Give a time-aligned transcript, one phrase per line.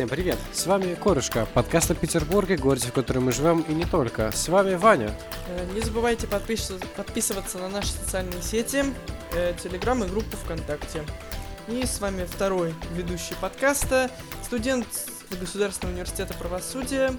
[0.00, 0.38] Всем привет!
[0.54, 4.32] С вами Корышка, подкаст о Петербурге, городе, в котором мы живем, и не только.
[4.32, 5.14] С вами Ваня.
[5.46, 8.82] Э, Не забывайте подписываться, подписываться на наши социальные сети,
[9.34, 11.04] э, Телеграм и группу ВКонтакте.
[11.68, 14.10] И с вами второй ведущий подкаста,
[14.42, 14.86] студент
[15.38, 17.12] Государственного университета правосудия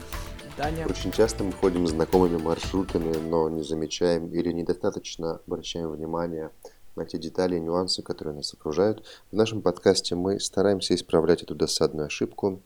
[0.58, 0.88] Даня.
[0.88, 6.50] Очень часто мы ходим знакомыми маршрутами, но не замечаем или недостаточно обращаем внимание
[6.96, 9.06] на те детали и нюансы, которые нас окружают.
[9.32, 12.62] В нашем подкасте мы стараемся исправлять эту досадную ошибку.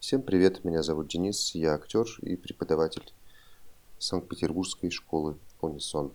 [0.00, 3.12] Всем привет, меня зовут Денис, я актер и преподаватель
[3.98, 6.12] Санкт-Петербургской школы Унисон.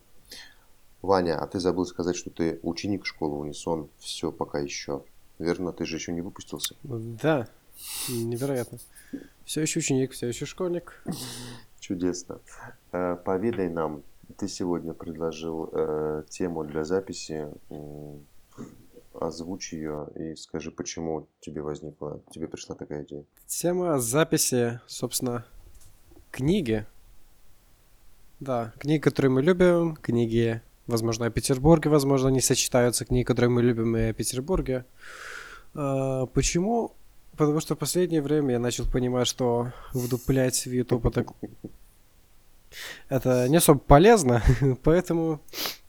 [1.01, 5.03] Ваня, а ты забыл сказать, что ты ученик школы Унисон, все пока еще.
[5.37, 6.75] Верно, ты же еще не выпустился?
[6.83, 7.47] Да,
[8.09, 8.79] невероятно.
[9.45, 11.03] Все еще ученик, все еще школьник.
[11.79, 12.39] Чудесно.
[12.91, 14.01] Э, Поведай нам,
[14.37, 17.47] ты сегодня предложил э, тему для записи,
[19.19, 23.25] озвучь ее и скажи, почему тебе возникла, тебе пришла такая идея.
[23.47, 25.45] Тема записи, собственно,
[26.31, 26.85] книги.
[28.39, 33.61] Да, книги, которые мы любим, книги, возможно, о Петербурге, возможно, не сочетаются книги, которые мы
[33.61, 34.85] любим, и о Петербурге.
[35.73, 36.93] А, почему?
[37.37, 41.25] Потому что в последнее время я начал понимать, что вдуплять в YouTube это,
[43.09, 44.43] это не особо полезно,
[44.83, 45.41] поэтому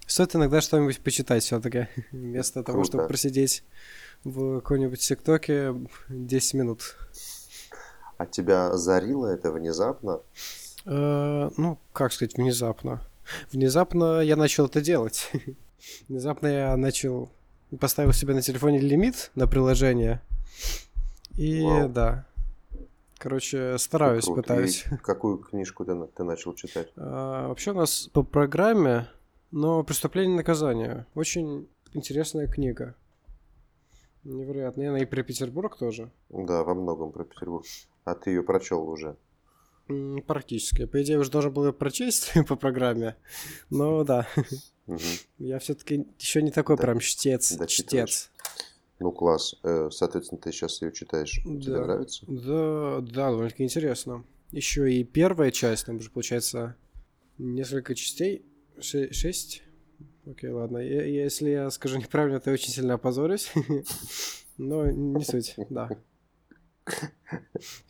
[0.07, 3.65] стоит иногда что-нибудь почитать все-таки, вместо того, чтобы просидеть
[4.25, 5.75] в какой-нибудь ТикТоке
[6.09, 6.97] 10 минут.
[8.19, 10.21] А тебя зарило это внезапно?
[10.87, 13.03] Э, ну, как сказать, внезапно.
[13.53, 15.31] Внезапно я начал это делать.
[16.09, 17.31] Внезапно я начал...
[17.81, 20.23] Поставил себе на телефоне лимит на приложение.
[21.35, 21.89] И Вау.
[21.89, 22.27] да.
[23.19, 24.43] Короче, стараюсь, Круто.
[24.43, 24.85] пытаюсь.
[24.91, 26.93] И какую книжку ты, ты начал читать?
[26.97, 29.09] А, вообще у нас по программе,
[29.51, 31.07] но «Преступление и наказание».
[31.15, 32.95] Очень интересная книга.
[34.25, 34.83] Невероятно.
[34.83, 36.11] И она и про Петербург тоже.
[36.29, 37.65] Да, во многом про Петербург.
[38.05, 39.17] А ты ее прочел уже?
[40.27, 40.85] Практически.
[40.85, 43.17] По идее, уже должен был её прочесть по программе.
[43.71, 44.27] Но да,
[44.87, 44.99] Мгм.
[45.39, 46.83] я все-таки еще не такой Да.
[46.83, 47.53] прям чтец.
[47.53, 48.11] Дочитываешь.
[48.11, 48.31] Чтец.
[48.99, 49.55] Ну, класс.
[49.63, 51.41] Э, Соответственно, ты сейчас ее читаешь.
[51.45, 51.85] Тебе Да.
[51.85, 52.25] нравится?
[52.27, 54.25] Да, да, довольно-таки интересно.
[54.53, 56.77] Еще и первая часть, там уже получается
[57.39, 58.45] несколько частей.
[58.81, 59.63] Ше- шесть?
[60.27, 60.79] Окей, ладно.
[60.79, 63.53] Я- если я скажу неправильно, то я очень сильно опозорюсь.
[64.57, 65.91] Но не суть, да.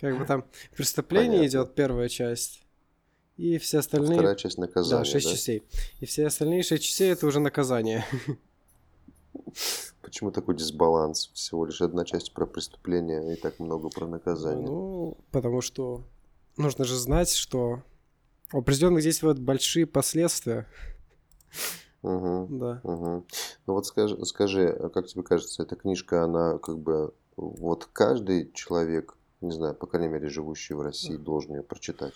[0.01, 0.45] Как бы там
[0.77, 1.47] преступление Понятно.
[1.49, 2.63] идет первая часть.
[3.37, 4.15] И все остальные...
[4.15, 5.63] Вторая часть наказания, Да, шесть частей.
[6.01, 8.05] И все остальные шесть частей это уже наказание.
[10.03, 11.31] Почему такой дисбаланс?
[11.35, 14.69] Всего лишь одна часть про преступление и так много про наказание.
[14.69, 16.05] Ну, потому что
[16.57, 17.83] нужно же знать, что
[18.53, 20.67] у определенных действуют большие последствия.
[22.03, 22.81] Мгм, Да.
[22.85, 23.25] мгм.
[23.67, 28.53] Ну вот скажи, скажи, а как тебе кажется, эта книжка, она как бы вот каждый
[28.53, 32.15] человек, не знаю, по крайней мере, живущий в России, должен ее прочитать?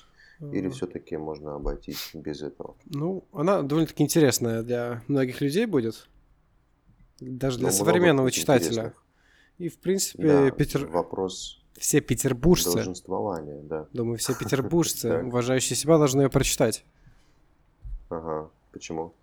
[0.52, 2.76] Или А, все-таки можно обойтись без этого?
[2.86, 6.08] Ну, она довольно-таки интересная для многих людей будет.
[7.20, 8.68] Даже для Ну, много современного читателя.
[8.68, 9.04] интересных.
[9.58, 10.86] И, в принципе, Да, Петер...
[10.86, 13.86] вопрос все петербуржцы, долженствования, да.
[13.92, 16.84] думаю, все петербуржцы, уважающие себя, должны ее прочитать.
[18.10, 19.14] Ага, почему?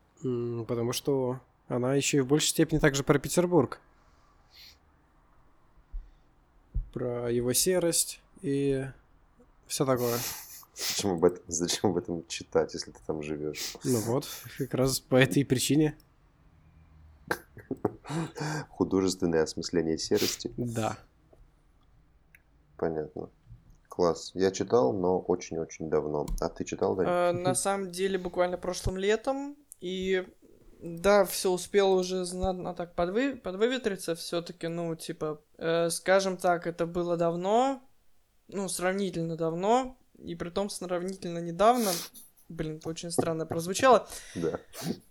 [0.67, 3.79] Потому что она еще и в большей степени также про Петербург.
[6.93, 8.85] Про его серость и
[9.67, 10.17] все такое.
[10.73, 13.75] Зачем об этом, зачем об этом читать, если ты там живешь?
[13.83, 15.95] Ну вот, как раз по этой причине.
[18.69, 20.53] Художественное осмысление серости.
[20.57, 20.97] Да.
[22.77, 23.29] Понятно.
[23.89, 24.31] Класс.
[24.35, 26.27] Я читал, но очень-очень давно.
[26.39, 27.29] А ты читал, да?
[27.29, 30.25] Э, На самом деле, буквально прошлым летом, и
[30.79, 33.35] да, все успело уже знатно так подвы...
[33.35, 37.81] подвыветриться, все-таки, ну, типа, э, скажем так, это было давно,
[38.47, 41.91] ну, сравнительно давно, и при том сравнительно недавно,
[42.49, 44.59] блин, очень странно прозвучало, Да.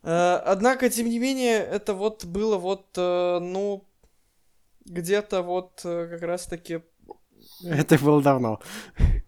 [0.03, 3.87] Э, Однако, тем не менее, это вот было вот, э, ну,
[4.85, 6.83] где-то вот э, как раз-таки...
[7.65, 8.61] Это было давно.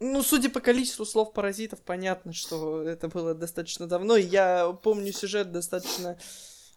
[0.01, 4.17] Ну, судя по количеству слов паразитов, понятно, что это было достаточно давно.
[4.17, 6.19] и Я помню сюжет достаточно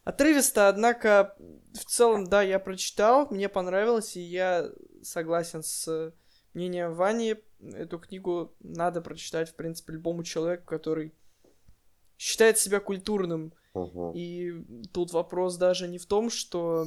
[0.04, 1.36] отрывисто, однако
[1.74, 4.70] в целом, да, я прочитал, мне понравилось, и я
[5.02, 6.12] согласен с
[6.54, 7.36] мнением Вани.
[7.60, 11.14] Эту книгу надо прочитать, в принципе, любому человеку, который
[12.22, 13.52] считает себя культурным.
[13.74, 14.12] Мгм.
[14.14, 14.52] И
[14.92, 16.86] тут вопрос даже не в том, что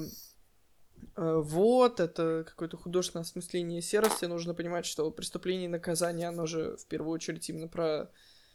[1.17, 4.23] э, вот, это какое-то художественное осмысление серости.
[4.25, 8.09] Нужно понимать, что преступление и наказание, оно же в первую очередь именно про,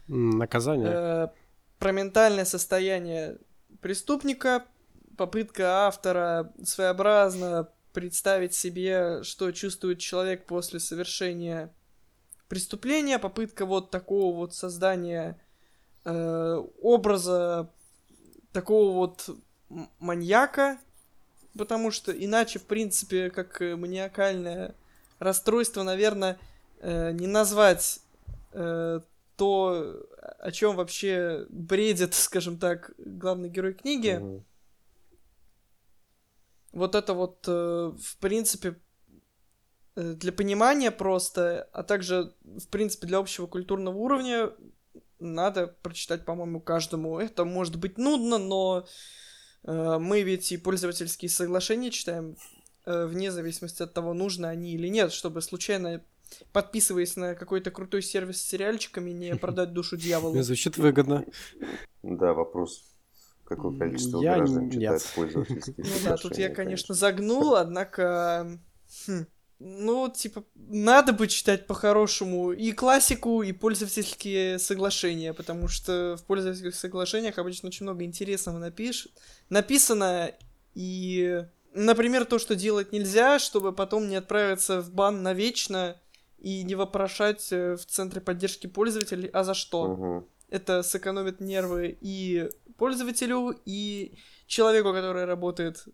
[0.09, 0.91] Наказание.
[0.91, 1.29] э,
[1.79, 3.37] про ментальное состояние
[3.83, 4.65] преступника,
[5.19, 11.75] попытка автора своеобразно представить себе, что чувствует человек после совершения
[12.49, 15.39] преступления, попытка вот такого вот создания
[16.05, 17.71] э, образа
[18.53, 19.31] такого вот
[19.99, 20.79] маньяка,
[21.57, 24.75] потому что иначе, в принципе, как маниакальное
[25.19, 26.39] расстройство, наверное,
[26.81, 28.01] э, не назвать
[28.53, 29.01] э,
[29.37, 30.07] то,
[30.39, 34.19] о чем вообще бредит, скажем так, главный герой книги.
[34.21, 34.45] Мгм.
[36.73, 38.77] Вот это вот, э, в принципе,
[39.97, 44.51] э, для понимания просто, а также, в принципе, для общего культурного уровня
[45.21, 47.19] надо прочитать, по-моему, каждому.
[47.19, 48.87] Это может быть нудно, но
[49.65, 52.37] э, мы ведь и пользовательские соглашения читаем
[52.87, 56.03] э, вне зависимости от того, нужно они или нет, чтобы случайно
[56.53, 60.41] подписываясь на какой-то крутой сервис с сериальчиками, не продать душу дьяволу.
[60.43, 61.25] Звучит выгодно.
[62.03, 62.85] Да, вопрос.
[63.45, 68.59] Какое количество Я граждан читает пользовательские Ну да, тут я, конечно, загнул, однако...
[69.61, 76.75] ну, типа, надо бы читать по-хорошему и классику, и пользовательские соглашения, потому что в пользовательских
[76.75, 79.09] соглашениях обычно очень много интересного напиш...
[79.51, 80.33] написано,
[80.75, 86.01] и, например, то, что делать нельзя, чтобы потом не отправиться в бан навечно
[86.39, 89.89] и не вопрошать э, в центре поддержки пользователей, а за что?
[89.89, 90.27] Мгм.
[90.49, 92.49] это сэкономит нервы и
[92.79, 94.15] пользователю, и
[94.47, 95.85] человеку, который работает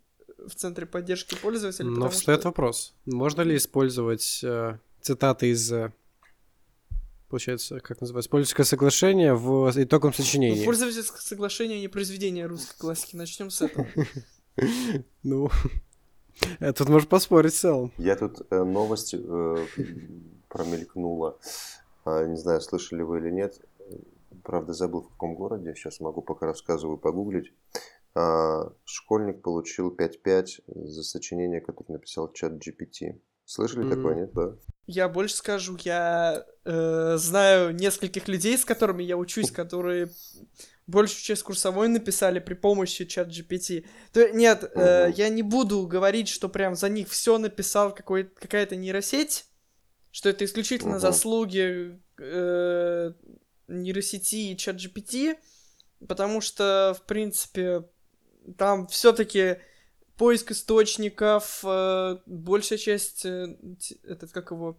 [0.48, 1.86] в центре поддержки пользователя.
[1.88, 2.94] Но встает что- вопрос.
[3.06, 5.92] Можно ли использовать э, цитаты из, э,
[7.28, 10.64] получается, как называется, пользовательское соглашение в итоговом Ну, сочинении?
[10.64, 13.16] пользовательское соглашение не произведение русской классики.
[13.16, 13.86] Начнем с этого.
[15.22, 15.50] Ну,
[16.60, 17.92] э, тут можно поспорить в целом.
[17.98, 19.14] Я тут э, новость
[20.48, 21.38] промелькнула.
[22.04, 23.60] А, не знаю, слышали вы или нет.
[24.42, 25.74] Правда, забыл в каком городе.
[25.74, 27.52] Сейчас могу, пока рассказываю, погуглить.
[28.18, 33.20] А, школьник получил 5-5 за сочинение, которое написал чат GPT.
[33.44, 33.90] Слышали Мгм.
[33.90, 34.32] такое, нет?
[34.32, 34.56] Да?
[34.86, 40.08] Я больше скажу, я э, знаю нескольких людей, с которыми я учусь, которые
[40.86, 43.84] большую часть курсовой написали при помощи чат GPT.
[44.12, 45.14] То, нет, э, Мгм.
[45.14, 49.44] я не буду говорить, что прям за них все написал какая-то нейросеть,
[50.10, 51.00] что это исключительно Мгм.
[51.00, 53.12] заслуги э,
[53.68, 55.36] нейросети и чат GPT,
[56.06, 57.84] потому что, в принципе,
[58.56, 59.58] там все-таки
[60.16, 63.56] поиск источников, э, большая часть, э,
[64.04, 64.78] этот, как его,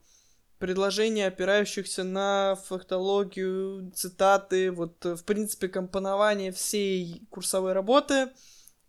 [0.59, 8.29] предложений, опирающихся на фактологию, цитаты, вот, э, в принципе, компонование всей курсовой работы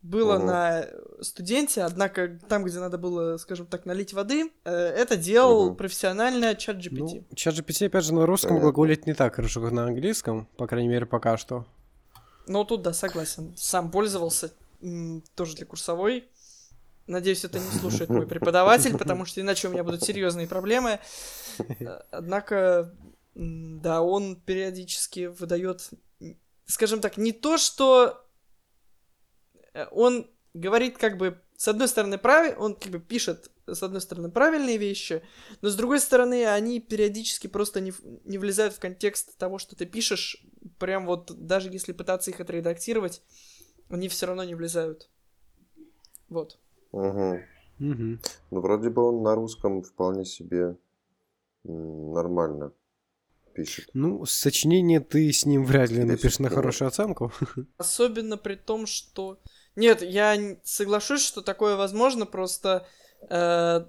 [0.00, 0.46] было Мгм.
[0.46, 0.86] на
[1.20, 5.76] студенте, однако там, где надо было, скажем так, налить воды, это делал Мгм.
[5.76, 7.24] профессионально чат GPT.
[7.28, 8.72] Ну, чат GPT, опять же, на русском Понятно.
[8.72, 11.66] глаголит не так хорошо, как на английском, по крайней мере, пока что.
[12.46, 13.52] Ну, тут, да, согласен.
[13.56, 14.52] Сам пользовался,
[15.34, 16.28] тоже для курсовой.
[17.06, 21.00] Надеюсь, это не слушает мой преподаватель, потому что иначе у меня будут серьезные проблемы.
[22.10, 22.94] Однако,
[23.34, 25.90] да, он периодически выдает,
[26.66, 28.22] скажем так, не то, что
[29.72, 34.00] э, он говорит как бы с одной стороны правильно, он как бы пишет с одной
[34.00, 35.22] стороны правильные вещи,
[35.60, 37.92] но с другой стороны они периодически просто не,
[38.24, 40.44] не влезают в контекст того, что ты пишешь,
[40.78, 43.22] прям вот даже если пытаться их отредактировать,
[43.90, 45.08] они все равно не влезают.
[46.28, 46.58] Вот.
[46.92, 47.42] Мгм.
[47.78, 48.20] Мгм.
[48.50, 50.76] Ну, вроде бы он на русском вполне себе
[51.64, 52.72] нормально
[53.54, 53.90] пишет.
[53.94, 57.32] Ну, сочинение ты с ним вряд ли напишешь на хорошую оценку.
[57.78, 59.38] Особенно при том, что...
[59.76, 62.86] Нет, я соглашусь, что такое возможно, просто...
[63.30, 63.84] э,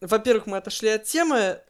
[0.00, 1.60] Во-первых, мы отошли от темы,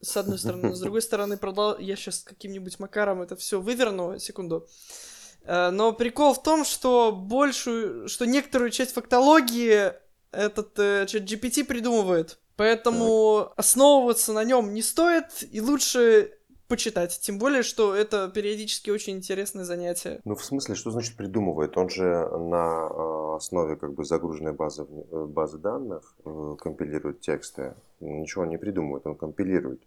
[0.00, 4.18] с одной стороны, но с другой стороны, продол- я сейчас каким-нибудь макаром это все выверну,
[4.18, 4.56] секунду.
[4.56, 5.15] Э,
[5.46, 9.92] Но прикол в том, что большую, что некоторую часть фактологии
[10.32, 12.38] этот э, чат GPT придумывает.
[12.56, 16.32] Поэтому основываться на нем не стоит, и лучше
[16.68, 17.18] почитать.
[17.20, 20.20] Тем более, что это периодически очень интересное занятие.
[20.24, 21.76] Ну, в смысле, что значит придумывает?
[21.76, 27.74] Он же на э, основе как бы загруженной базы, э, базы данных э, компилирует тексты.
[28.00, 29.82] Ничего не придумывает, он компилирует.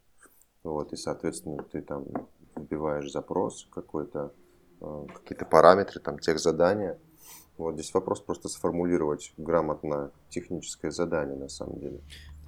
[0.63, 2.05] Вот, и, соответственно, ты там
[2.55, 4.48] вбиваешь запрос какой-то, э,
[4.79, 6.97] какие-то параметры, там, тех задания.
[7.57, 12.01] Вот здесь вопрос просто сформулировать грамотно техническое задание, на самом деле.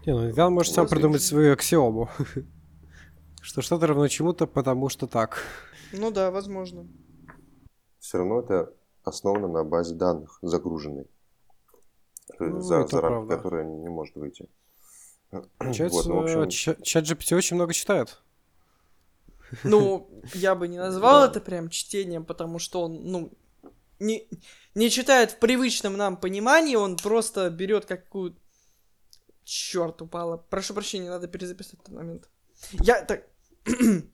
[0.06, 2.10] Не, ну он может сам придумать свою аксиому.
[3.42, 5.44] Что что-то равно чему-то, потому что так.
[5.94, 6.88] Ну да, возможно.
[8.00, 8.72] Все равно это
[9.04, 11.08] основано на базе данных загруженной,
[12.40, 13.36] Ну, за, это за рамки правда.
[13.36, 14.48] которой не может выйти.
[15.58, 18.22] Получается, Вот, ну, общем, ча- чат GPT очень много читает.
[19.64, 23.34] Ну, я бы не назвал это прям чтением, потому что он, ну,
[24.00, 24.28] не,
[24.76, 28.36] не читает в привычном нам понимании, он просто берет какую
[29.44, 30.38] черт, упала.
[30.38, 32.30] Прошу прощения, надо перезаписать этот момент.
[32.72, 33.28] Я так...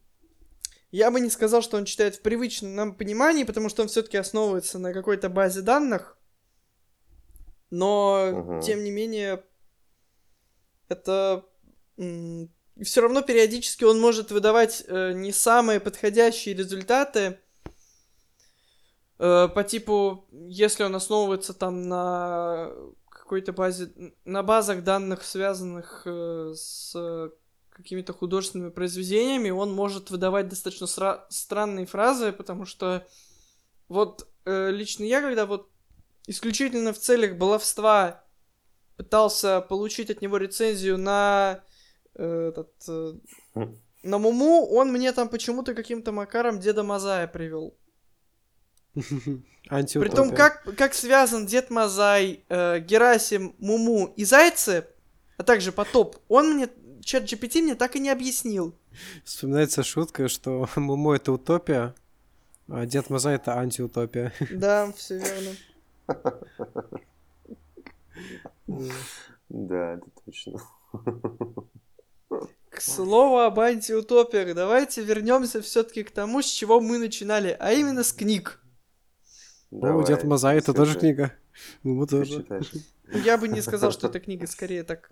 [0.92, 4.18] Я бы не сказал, что он читает в привычном нам понимании, потому что он все-таки
[4.18, 6.18] основывается на какой-то базе данных.
[7.70, 8.62] Но, Мгм.
[8.62, 9.44] тем не менее,
[10.88, 11.46] это
[12.84, 17.40] все равно периодически он может выдавать э, не самые подходящие результаты.
[19.20, 22.72] Э, по типу, если он основывается там на
[23.10, 23.92] какой-то базе,
[24.26, 26.96] на базах данных, связанных э, с
[27.70, 33.06] какими-то художественными произведениями, он может выдавать достаточно сра- странные фразы, потому что
[33.88, 35.70] вот э, лично я, когда вот
[36.26, 38.24] исключительно в целях баловства
[38.98, 41.64] пытался получить от него рецензию на
[42.22, 43.14] этот э,
[44.04, 47.76] на Муму, он мне там почему-то каким-то макаром Деда Мазая привел.
[49.70, 54.88] Притом, как, как связан Дед Мазай, э, Герасим, Муму и Зайцы,
[55.38, 56.70] а также Потоп, он мне,
[57.04, 58.74] чат GPT мне так и не объяснил.
[59.24, 61.96] Вспоминается шутка, что Мумо это утопия,
[62.70, 64.34] а Дед Мазай это антиутопия.
[64.52, 65.56] Да, все верно.
[69.50, 70.60] Да, это точно.
[72.30, 78.04] К слову об антиутопиях, давайте вернемся все-таки к тому, с чего мы начинали, а именно
[78.04, 78.62] с книг.
[79.72, 81.34] О, Давай, Дед Мазай это тоже книга.
[81.84, 82.44] Ты тоже.
[82.44, 82.72] читаешь
[83.26, 85.10] Я бы не сказал, что это книга, скорее так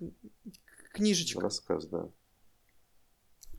[0.94, 2.10] книжечка, рассказ, да.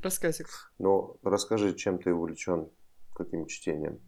[0.03, 0.73] рассказик.
[0.79, 2.71] Ну, расскажи, чем ты увлечен,
[3.15, 4.01] каким чтением?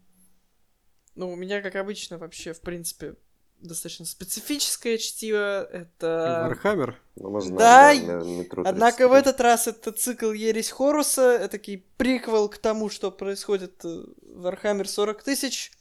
[1.15, 3.17] Ну, у меня, как обычно, вообще, в принципе,
[3.61, 5.65] достаточно специфическое чтиво.
[5.65, 6.45] Это...
[6.49, 7.01] Warhammer?
[7.17, 9.19] Ну, мы знаем, Да, да, ме- метро Однако в 33.
[9.19, 13.89] этот раз это цикл Ересь Хоруса, этакий приквел к тому, что происходит э,
[14.23, 15.73] в Warhammer 40 тысяч.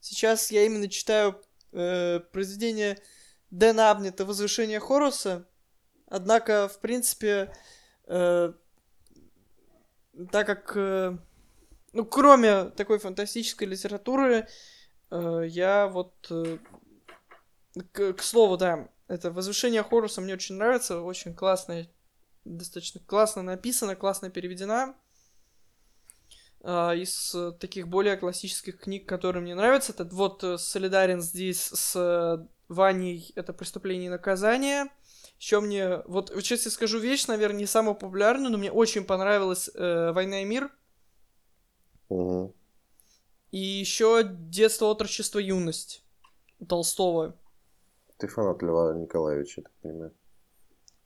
[0.00, 1.40] Сейчас я именно читаю
[1.72, 2.98] э, произведение
[3.50, 5.46] Дэна Абнета «Возвышение Хоруса».
[6.06, 7.54] Однако, в принципе,
[8.06, 8.52] э,
[10.30, 11.16] так как, э,
[11.92, 14.48] ну, кроме такой фантастической литературы,
[15.10, 16.58] э, я вот, э,
[17.92, 21.88] к, к слову, да, это «Возвышение Хоруса» мне очень нравится, очень классная,
[22.44, 24.94] достаточно классно написана, классно переведена.
[26.62, 31.96] А, Из таких более классических книг, которые мне нравятся, это вот э, солидарен здесь с
[31.96, 34.86] э, Ваней, это «Преступление и наказание».
[35.38, 39.68] Еще мне, вот сейчас я скажу вещь, наверное, не самую популярную, но мне очень понравилась
[39.74, 40.70] э, «Война и мир».
[42.08, 42.54] Мгм.
[43.50, 46.04] И еще «Детство, отрочество, юность»
[46.68, 47.36] Толстого.
[48.22, 50.14] Ты фанат Льва Николаевича, я так понимаю.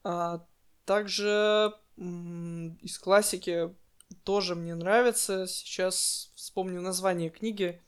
[0.05, 0.47] А
[0.85, 3.75] также из классики
[4.23, 5.47] тоже мне нравится.
[5.47, 7.81] Сейчас вспомню название книги.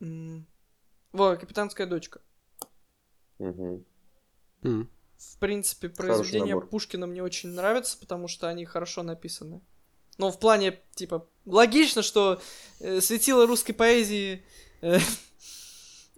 [0.00, 2.20] Во, «Капитанская дочка».
[3.38, 3.84] М.
[4.62, 6.60] В принципе, произведения.
[6.60, 9.60] Пушкина мне очень нравятся, потому что они хорошо написаны.
[10.18, 12.40] Но в плане, типа, логично, что
[12.80, 14.44] э, светило русской поэзии
[14.80, 14.98] э,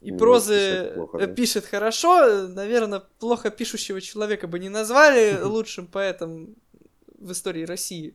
[0.01, 1.35] и Ну, прозы пишет плохо, э, да?
[1.35, 2.49] пишет хорошо.
[2.49, 6.55] Наверное, плохо пишущего человека бы не назвали лучшим поэтом
[7.19, 8.15] в истории России.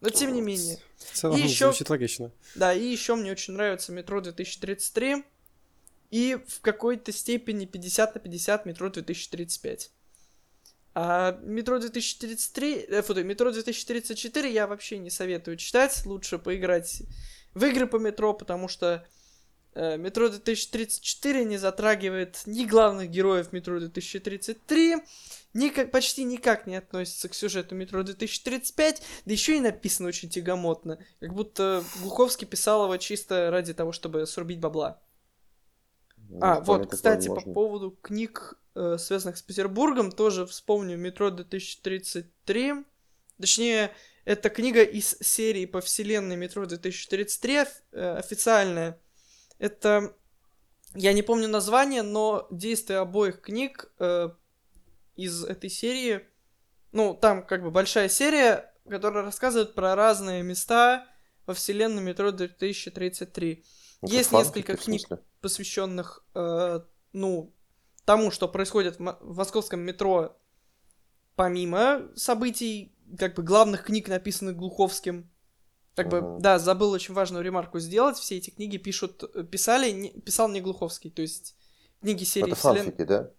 [0.00, 0.78] Но тем не менее.
[0.96, 2.32] В целом И ещё- звучит логично.
[2.54, 5.24] Да, и еще мне очень нравится метро 2033.
[6.10, 9.90] И в какой-то степени 50 на 50 метро 2035.
[10.94, 16.04] А метро 2033, э, фу, метро 2034 я вообще не советую читать.
[16.06, 17.02] Лучше поиграть
[17.54, 19.06] в игры по метро, потому что
[19.74, 24.96] метро 2034 не затрагивает ни главных героев метро 2033,
[25.54, 30.98] никак, почти никак не относится к сюжету метро 2035, да еще и написано очень тягомотно.
[31.20, 35.00] Как будто Глуховский писал его чисто ради того, чтобы срубить бабла.
[36.28, 42.84] Ну, А, вот, кстати, по поводу книг, э, связанных с Петербургом, тоже вспомню «Метро 2033».
[43.40, 43.90] Точнее,
[44.24, 48.98] это книга из серии по вселенной «Метро 2033», оф- э, официальная.
[49.60, 50.16] Это,
[50.94, 54.30] я не помню название, но действие обоих книг э,
[55.16, 56.26] из этой серии,
[56.92, 61.06] ну, там как бы большая серия, которая рассказывает про разные места
[61.46, 63.62] во вселенной «Метро 2033»
[64.02, 65.08] Это есть фанфики, несколько книг,
[65.40, 66.80] посвященных, э,
[67.12, 67.54] ну,
[68.04, 70.36] тому, что происходит в, в московском метро,
[71.36, 75.29] помимо событий, как бы главных книг, написанных Глуховским.
[75.96, 76.40] Как бы, Мгм.
[76.40, 78.16] да, забыл очень важную ремарку сделать.
[78.16, 81.56] Все эти книги пишут, э, писали, не- писал не Глуховский, то есть
[82.00, 83.30] книги серии Это вселен- фанфики, да?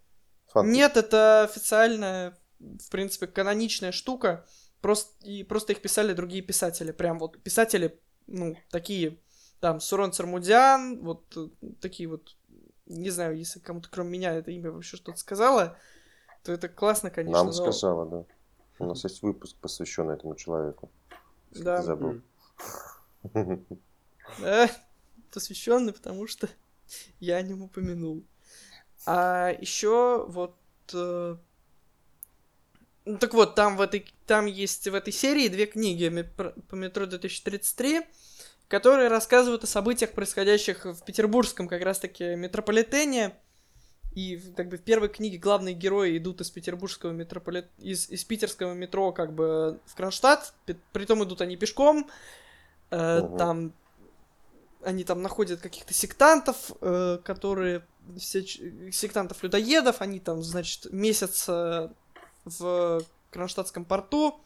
[0.48, 0.74] Фанфики.
[0.76, 4.46] Нет, это официальная, в принципе, каноничная штука.
[4.80, 6.92] Просто, и просто их писали другие писатели.
[6.92, 9.18] Прям вот писатели, ну, такие,
[9.60, 11.48] там, Сурон Цармудян, вот э,
[11.80, 12.36] такие вот
[12.86, 15.78] Не знаю, если кому-то кроме меня это имя вообще что-то сказала,
[16.42, 17.38] то это классно, конечно.
[17.38, 18.24] Нам но- сказала, да.
[18.80, 20.90] У нас есть выпуск, посвященный этому человеку.
[21.52, 21.80] Да.
[21.80, 22.20] забыл.
[24.38, 24.70] Да,
[25.32, 26.48] посвященный, потому что
[27.20, 28.24] я о нем упомянул.
[29.06, 30.56] А еще вот...
[30.92, 31.36] э,
[33.04, 37.06] ну, так вот, там, в этой, там есть в этой серии две книги по метро
[37.06, 38.02] 2033,
[38.68, 43.34] которые рассказывают о событиях, происходящих в петербургском как раз-таки метрополитене.
[44.14, 47.66] И как бы в первой книге главные герои идут из петербургского метрополит...
[47.78, 52.08] из, из питерского метро как бы в Кронштадт, пи- притом идут они пешком.
[52.92, 53.36] Э.
[53.38, 53.72] Там
[54.84, 57.86] они там находят каких-то сектантов, э, которые
[58.18, 61.88] все ч- сектантов-людоедов, они там, значит, месяц э,
[62.44, 64.40] в Кронштадтском порту.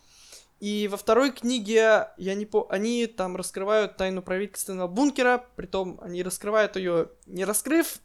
[0.61, 2.67] И во второй книге, я не по...
[2.71, 7.99] они там раскрывают тайну правительственного бункера, притом они раскрывают ее не раскрыв,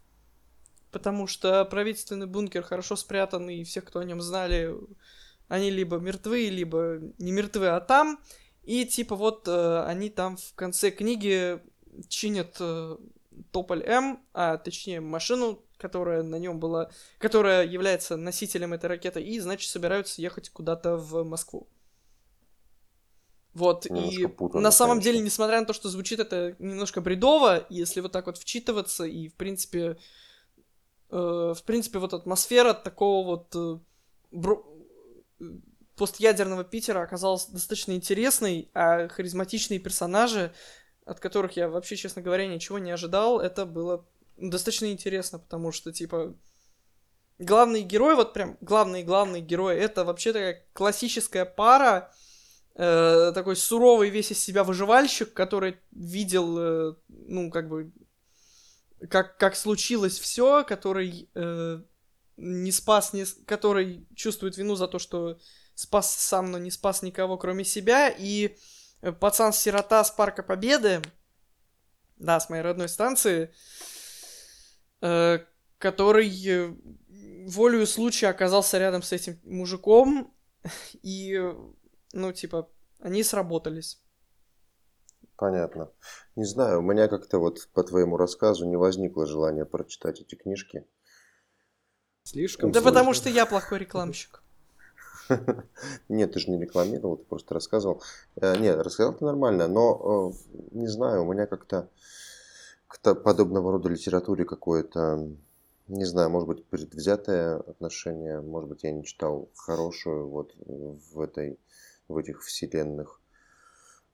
[0.91, 4.75] потому что правительственный бункер хорошо спрятан, и все, кто о нем знали,
[5.48, 8.19] они либо мертвы, либо не мертвы, а там.
[8.63, 11.60] И типа вот э, они там в конце книги
[12.08, 12.98] чинят э,
[13.51, 19.39] Тополь М, а точнее машину, которая на нем была, которая является носителем этой ракеты, и
[19.39, 21.68] значит собираются ехать куда-то в Москву.
[23.53, 25.12] Вот, Немножко и путано, на самом конечно.
[25.12, 29.27] деле, несмотря на то, что звучит это немножко бредово, если вот так вот вчитываться, и,
[29.27, 29.98] в принципе,
[31.10, 31.15] э,
[31.56, 33.80] в принципе, вот атмосфера такого вот э,
[34.32, 34.65] бро-
[35.39, 35.44] э,
[35.95, 40.53] постядерного Питера оказалась достаточно интересной, а харизматичные персонажи,
[41.05, 44.05] от которых я вообще, честно говоря, ничего не ожидал, это было
[44.38, 46.36] достаточно интересно, потому что, типа,
[47.39, 52.12] главный герой, вот прям главный-главный герой, это вообще такая классическая пара,
[52.75, 57.91] э, такой суровый весь из себя выживальщик, который видел, э, ну, как бы,
[59.10, 61.81] как, как случилось все, который э,
[62.38, 65.39] не спас, не, который чувствует вину за то, что
[65.82, 68.56] спас сам, но не спас никого, кроме себя, и
[69.02, 71.02] э, пацан-сирота с Парка Победы,
[72.17, 73.52] да, с моей родной станции,
[75.02, 75.39] э,
[75.80, 76.76] который э,
[77.48, 80.34] волею случая оказался рядом с этим мужиком,
[81.02, 81.41] и,
[82.13, 84.00] ну, типа, они сработались.
[85.36, 85.91] Понятно.
[86.36, 90.86] Не знаю, у меня как-то вот по твоему рассказу не возникло желания прочитать эти книжки.
[92.22, 92.91] Слишком Да сложно.
[92.91, 94.40] потому что я плохой рекламщик.
[96.10, 98.01] Нет, ты же не рекламировал, ты просто рассказывал.
[98.36, 101.89] Э, Нет, рассказал ты нормально, но э, не знаю, у меня как-то
[102.88, 105.29] к подобного рода литературе какое-то,
[105.88, 111.57] не знаю, может быть, предвзятое отношение, может быть, я не читал хорошую вот в этой,
[112.07, 113.21] в этих вселенных.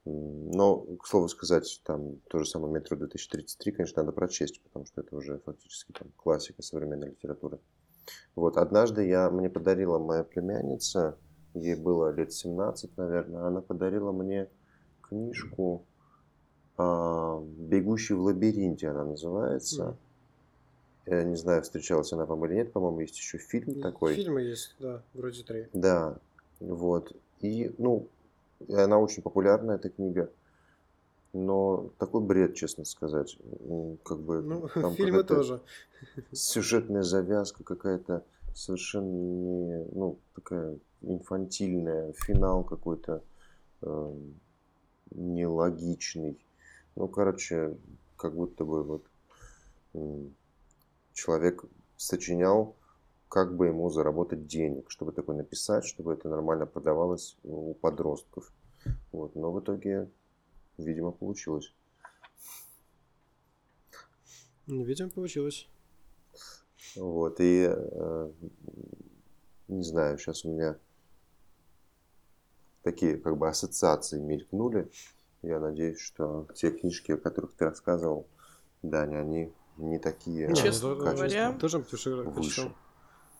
[0.04, 5.02] Но, к слову сказать, там то же самое «Метро 2033», конечно, надо прочесть, потому что
[5.02, 7.58] это уже фактически там, классика современной литературы.
[8.34, 11.16] Вот, однажды я, мне подарила моя племянница,
[11.54, 14.48] ей было лет 17, наверное, она подарила мне
[15.02, 15.84] книжку
[16.76, 19.96] а, «Бегущий в лабиринте» она называется.
[21.06, 24.14] Я не знаю, встречалась она вам или нет, по-моему, есть еще фильм такой.
[24.14, 25.66] Фильмы есть, да, вроде три.
[25.72, 26.18] Да,
[26.60, 27.12] вот.
[27.40, 28.06] И, ну,
[28.68, 30.30] она очень популярна, эта книга.
[31.38, 33.38] Но такой бред, честно сказать.
[34.04, 35.60] Как бы Ну, там фильмы тоже.
[36.32, 38.24] Сюжетная завязка какая-то
[38.54, 42.12] совершенно не, ну, такая инфантильная.
[42.14, 43.22] Финал какой-то
[43.82, 44.40] эм,
[45.10, 46.38] нелогичный.
[46.96, 47.76] Ну, короче,
[48.16, 49.04] как будто бы вот
[49.94, 50.34] м,
[51.12, 51.64] человек
[51.96, 52.74] сочинял,
[53.28, 58.52] как бы ему заработать денег, чтобы такое написать, чтобы это нормально продавалось у подростков.
[59.12, 59.34] Вот.
[59.34, 60.08] Но в итоге,
[60.78, 61.74] видимо, получилось.
[64.66, 65.66] Ну, Видимо, получилось.
[66.94, 68.32] Вот, и э,
[69.68, 70.78] не знаю, сейчас у меня
[72.82, 74.90] такие как бы ассоциации мелькнули.
[75.42, 78.26] Я надеюсь, что те книжки, о которых ты рассказывал,
[78.82, 81.52] Даня, они не такие а Честно ну, говоря.
[81.52, 82.72] Тоже выше.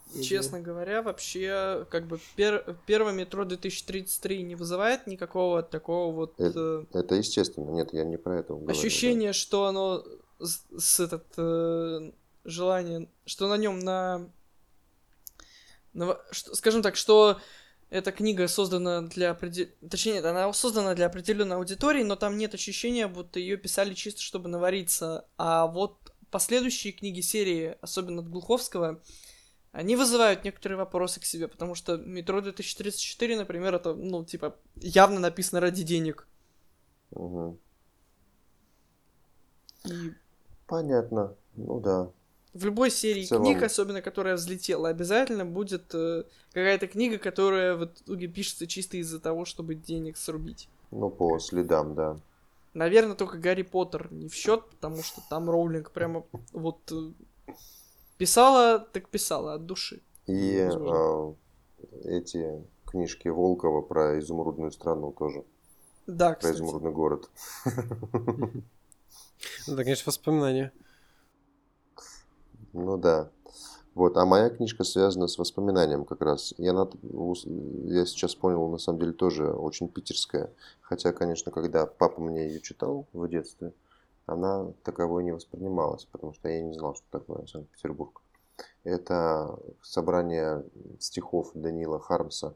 [0.08, 0.22] Прочитал.
[0.28, 6.84] Честно говоря, вообще, как бы пер- первое метро 2033 не вызывает никакого такого вот э,
[6.92, 8.66] Это естественно, нет, я не про это говорю.
[8.66, 8.72] да.
[8.72, 10.04] ощущения, что оно
[10.40, 12.10] с, с этот э,
[12.44, 14.28] желание, что на нем на,
[15.92, 17.38] на что- скажем так, что
[17.90, 23.08] эта книга создана для определ- точнее, она создана для определенной аудитории, но там нет ощущения,
[23.08, 25.26] будто ее писали чисто, чтобы навариться.
[25.38, 25.96] А вот
[26.30, 29.00] последующие книги серии, особенно от Глуховского,
[29.72, 35.20] они вызывают некоторые вопросы к себе, потому что метро 2034, например, это, ну, типа, явно
[35.20, 36.26] написано ради денег.
[37.10, 37.58] Мгм.
[39.84, 40.12] И
[40.66, 41.34] Понятно.
[41.56, 42.10] Ну да.
[42.54, 47.74] В любой серии В целом- книг, особенно которая взлетела, обязательно будет э, какая-то книга, которая
[47.74, 50.68] в итоге пишется чисто из-за того, чтобы денег срубить.
[50.90, 52.18] Ну, по следам, да.
[52.74, 57.12] Наверное, только Гарри Поттер не в счет, потому что там Роулинг прямо вот э,
[58.18, 60.02] писала, так писала от души.
[60.26, 61.36] И Возможно.
[62.04, 65.44] э, эти книжки Волкова про изумрудную страну тоже.
[66.06, 66.56] Да, Про кстати.
[66.56, 67.30] изумрудный город.
[69.66, 70.72] Ну, да, конечно, воспоминания.
[72.72, 73.30] Ну да.
[73.94, 76.54] Вот, а моя книжка связана с воспоминанием как раз.
[76.58, 80.52] Я, над- ус- я сейчас понял, на самом деле, тоже очень питерская.
[80.80, 83.72] Хотя, конечно, когда папа мне ее читал в детстве,
[84.28, 88.20] она таковой не воспринималась, потому что я не знал, что такое Санкт-Петербург.
[88.84, 90.64] Это собрание
[91.00, 92.54] стихов Данила Хармса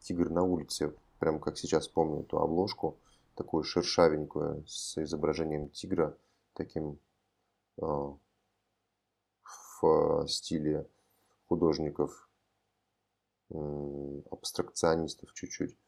[0.00, 0.94] «Тигр на улице».
[1.18, 2.98] Прям как сейчас помню эту обложку,
[3.34, 6.14] такую шершавенькую, с изображением тигра,
[6.52, 6.98] таким
[7.80, 7.84] э,
[9.80, 10.86] в стиле
[11.48, 12.28] художников,
[13.50, 15.78] м, абстракционистов чуть-чуть.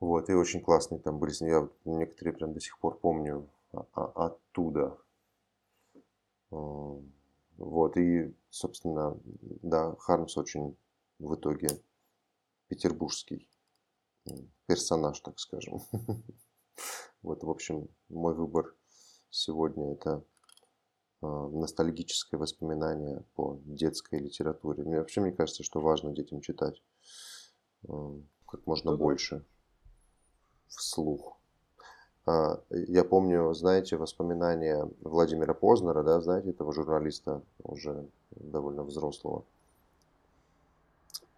[0.00, 1.32] Вот, и очень классные там были.
[1.40, 3.48] Я некоторые прям до сих пор помню
[3.92, 4.98] оттуда.
[6.50, 9.18] Вот, и, собственно,
[9.62, 10.76] да, Хармс очень
[11.18, 11.68] в итоге
[12.68, 13.48] петербургский
[14.66, 15.80] персонаж, так скажем.
[17.22, 18.76] Вот, в общем, мой выбор
[19.30, 20.22] сегодня это
[21.22, 24.84] э, ностальгическое воспоминание по детской литературе.
[24.84, 26.80] Мне вообще мне кажется, что важно детям читать
[28.46, 29.44] как можно больше
[30.68, 31.35] вслух.
[32.26, 39.44] А, Я помню, знаете, воспоминания Владимира Познера, да, знаете, этого журналиста уже довольно взрослого.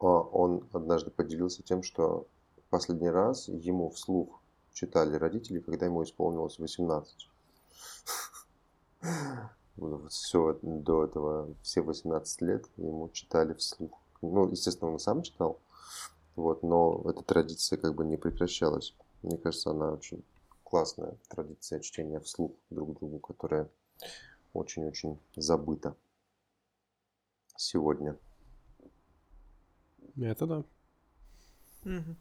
[0.00, 2.26] А, Он однажды поделился тем, что
[2.70, 4.40] последний раз ему вслух
[4.72, 7.28] читали родители, когда ему исполнилось 18.
[9.76, 13.92] Вот все до этого, все 18 лет ему читали вслух.
[14.22, 15.60] Ну, естественно, он сам читал,
[16.34, 18.94] вот, но эта традиция как бы не прекращалась.
[19.22, 20.24] Мне кажется, она очень
[20.68, 23.70] классная традиция чтения вслух друг другу, которая
[24.52, 25.96] очень-очень забыта
[27.56, 28.16] сегодня.
[30.20, 30.64] Это да.
[31.84, 32.16] Мгм.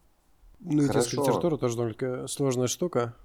[0.60, 3.15] Ну и детская литература тоже только сложная штука.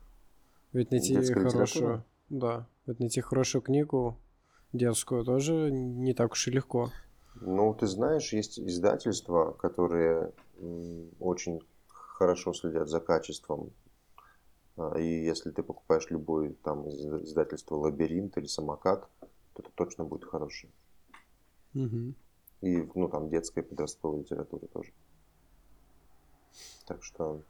[0.72, 1.66] Ведь найти Детская хорошую...
[1.66, 2.04] литература?
[2.28, 2.66] Да.
[2.86, 4.18] Ведь найти хорошую книгу
[4.72, 6.90] детскую тоже не так уж и легко.
[7.34, 10.32] Ну, ты знаешь, есть издательства, которые
[11.20, 13.70] очень хорошо следят за качеством.
[14.76, 20.04] А, И если ты покупаешь любой там из издательства Лабиринт или Самокат, то это точно
[20.04, 20.70] будет хороший.
[21.74, 22.14] Мгм.
[22.60, 24.92] И, ну, там детская подростковая литература тоже.
[26.86, 27.42] Так что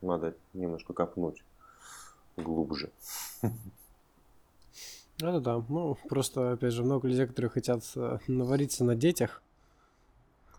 [0.00, 1.42] надо немножко копнуть
[2.36, 2.90] глубже.
[5.20, 5.64] Это да.
[5.68, 9.42] Ну, просто, опять же, много людей, которые хотят э, навариться на детях.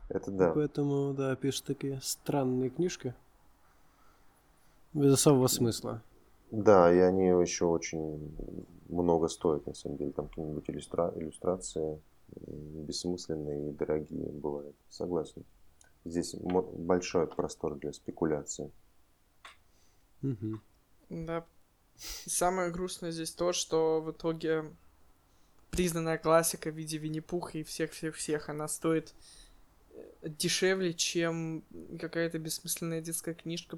[0.07, 0.53] Это да.
[0.53, 3.13] Поэтому, да, пишут такие странные книжки.
[4.95, 6.01] Без особого смысла.
[6.51, 8.33] Да, и они еще очень
[8.87, 10.11] много стоят, на самом деле.
[10.11, 14.75] Там какие-нибудь иллюстра- иллюстрации бессмысленные и дорогие бывают.
[14.89, 15.43] Согласен.
[16.05, 18.71] Здесь большой простор для спекуляции.
[20.21, 20.61] Мгм.
[21.09, 21.45] Да.
[22.25, 24.63] И самое грустное здесь то, что в итоге
[25.71, 29.13] признанная классика в виде Винни-Пуха и всех-всех-всех, она стоит
[29.91, 31.63] э, дешевле, чем
[31.99, 33.77] какая-то бессмысленная детская книжка.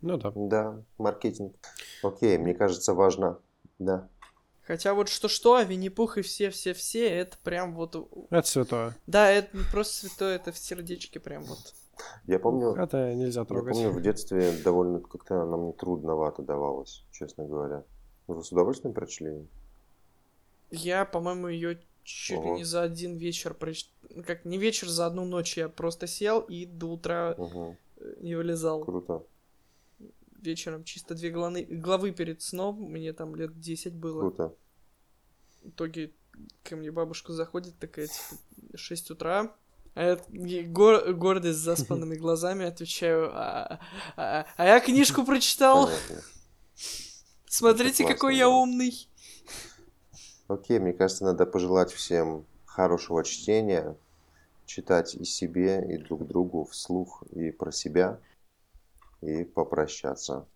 [0.00, 0.32] Ну да.
[0.34, 1.54] Да, маркетинг.
[2.02, 3.38] Окей, мне кажется, важно.
[3.78, 4.08] Да.
[4.62, 7.96] Хотя вот что-что, а Винни-Пух и все-все-все, это прям вот...
[8.30, 8.96] Это святое.
[9.06, 11.58] Да, это не просто святое, это в сердечке прям вот.
[12.26, 13.74] Я помню, Это нельзя я трогать.
[13.74, 17.84] помню, в детстве довольно как-то она мне трудновато давалась, честно говоря.
[18.26, 19.46] Вы с удовольствием прочли?
[20.70, 23.92] Я, по-моему, ее чуть ли не за один вечер прочитал.
[24.26, 27.76] Как не вечер, за одну ночь я просто сел и до утра Угу,
[28.20, 28.84] не вылезал.
[28.84, 29.22] круто.
[30.48, 34.20] Вечером чисто две главы, главы перед сном, мне там лет 10 было.
[34.20, 34.54] Круто.
[35.62, 36.12] В итоге
[36.62, 39.54] ко мне бабушка заходит, такая, типа, 6 утра.
[39.94, 43.80] А я гор- гордый с заспанными глазами отвечаю, а,
[44.16, 46.22] а- а я книжку прочитал, Понятно.
[47.46, 48.50] смотрите, Это какой классно, я да.
[48.50, 49.08] умный.
[50.48, 53.96] Окей, мне кажется, надо пожелать всем хорошего чтения,
[54.66, 58.20] читать и себе, и друг другу вслух, и про себя,
[59.26, 60.46] и попрощаться.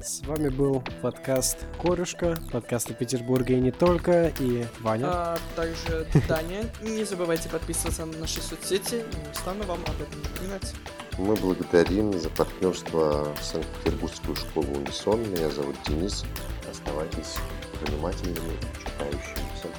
[0.00, 5.06] С вами был подкаст Корюшка, подкаст о Петербурге и не только, и Ваня.
[5.08, 6.64] А также Таня.
[6.82, 10.74] Не забывайте подписываться на наши соцсети, не устану вам об этом напоминать.
[11.18, 15.22] Мы благодарим за партнерство Санкт-Петербургскую школу Унисон.
[15.30, 16.24] Меня зовут Денис.
[16.70, 17.36] Оставайтесь
[17.82, 19.44] внимательными, читающими.
[19.58, 19.72] Всем